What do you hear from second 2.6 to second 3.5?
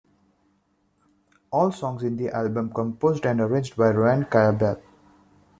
composed and